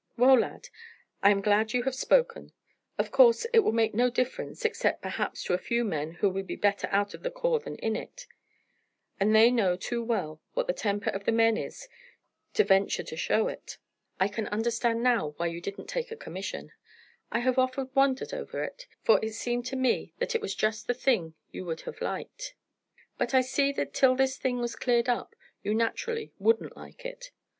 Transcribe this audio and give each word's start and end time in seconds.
"Well, 0.17 0.39
lad, 0.39 0.69
I 1.21 1.29
am 1.29 1.41
glad 1.41 1.73
you 1.73 1.83
have 1.83 1.93
spoken. 1.93 2.53
Of 2.97 3.11
course 3.11 3.45
it 3.53 3.59
will 3.59 3.71
make 3.71 3.93
no 3.93 4.09
difference, 4.09 4.65
except 4.65 5.03
perhaps 5.03 5.43
to 5.43 5.53
a 5.53 5.59
few 5.59 5.85
men 5.85 6.13
who 6.13 6.29
would 6.31 6.47
be 6.47 6.55
better 6.55 6.87
out 6.91 7.13
of 7.13 7.21
the 7.21 7.29
corps 7.29 7.59
than 7.59 7.75
in 7.75 7.95
it; 7.95 8.25
and 9.19 9.35
they 9.35 9.51
know 9.51 9.75
too 9.75 10.03
well 10.03 10.41
what 10.55 10.65
the 10.65 10.73
temper 10.73 11.11
of 11.11 11.25
the 11.25 11.31
men 11.31 11.55
is 11.55 11.87
to 12.55 12.63
venture 12.63 13.03
to 13.03 13.15
show 13.15 13.47
it. 13.47 13.77
I 14.19 14.27
can 14.27 14.47
understand 14.47 15.03
now 15.03 15.35
why 15.37 15.45
you 15.45 15.61
didn't 15.61 15.85
take 15.85 16.09
a 16.09 16.15
commission. 16.15 16.71
I 17.31 17.41
have 17.41 17.59
often 17.59 17.91
wondered 17.93 18.33
over 18.33 18.63
it, 18.63 18.87
for 19.03 19.19
it 19.23 19.35
seemed 19.35 19.67
to 19.67 19.75
me 19.75 20.13
that 20.17 20.33
it 20.33 20.41
was 20.41 20.55
just 20.55 20.87
the 20.87 20.95
thing 20.95 21.35
you 21.51 21.63
would 21.65 21.81
have 21.81 22.01
liked. 22.01 22.55
But 23.19 23.35
I 23.35 23.41
see 23.41 23.71
that 23.73 23.93
till 23.93 24.15
this 24.15 24.35
thing 24.39 24.57
was 24.61 24.75
cleared 24.75 25.09
up 25.09 25.35
you 25.61 25.75
naturally 25.75 26.31
wouldn't 26.39 26.75
like 26.75 27.05
it. 27.05 27.29